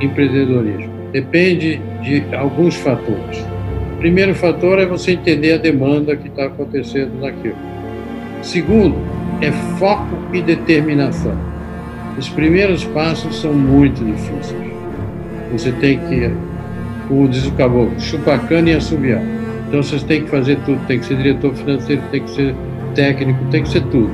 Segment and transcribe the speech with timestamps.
[0.00, 0.90] empreendedorismo?
[1.12, 3.38] Depende de alguns fatores.
[3.94, 7.56] O primeiro fator é você entender a demanda que está acontecendo naquilo.
[8.42, 8.94] Segundo,
[9.40, 11.36] é foco e determinação.
[12.18, 14.72] Os primeiros passos são muito difíceis.
[15.52, 16.30] Você tem que,
[17.08, 19.22] como diz o caboclo, chupar cana e assobiar.
[19.68, 22.54] Então vocês têm que fazer tudo, tem que ser diretor financeiro, tem que ser
[22.94, 24.12] técnico, tem que ser tudo.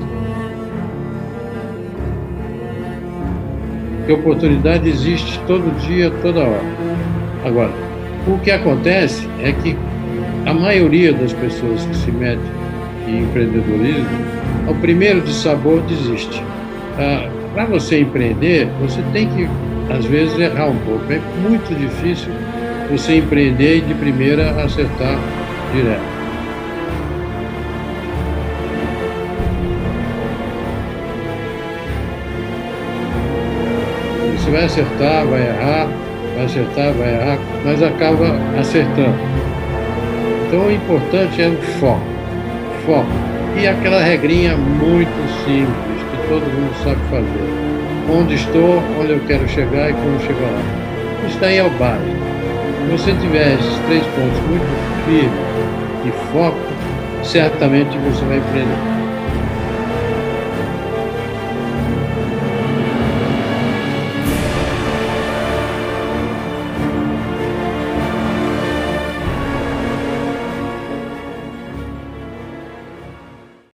[4.02, 6.64] Porque oportunidade existe todo dia, toda hora.
[7.44, 7.70] Agora,
[8.26, 9.76] o que acontece é que
[10.44, 12.40] a maioria das pessoas que se metem
[13.06, 14.08] em empreendedorismo,
[14.66, 16.42] ao primeiro de sabor desiste.
[16.98, 19.46] Ah, Para você empreender, você tem que,
[19.92, 21.04] às vezes, errar um pouco.
[21.12, 22.32] É muito difícil
[22.90, 25.16] você empreender e de primeira acertar
[25.72, 26.21] direto.
[34.52, 35.88] Vai acertar, vai errar,
[36.36, 39.16] vai acertar, vai errar, mas acaba acertando.
[40.46, 42.02] Então o importante é o foco.
[42.84, 43.08] Foco.
[43.58, 47.52] E aquela regrinha muito simples, que todo mundo sabe fazer.
[48.10, 51.26] Onde estou, onde eu quero chegar e como chegar lá.
[51.26, 52.32] Isso daí é básico.
[52.82, 54.66] Se você tiver esses três pontos muito
[55.06, 55.32] firmes
[56.04, 56.58] e foco,
[57.22, 59.01] certamente você vai empreender.